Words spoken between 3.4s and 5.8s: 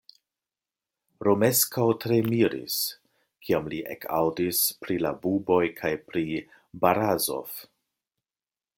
kiam li ekaŭdis pri la buboj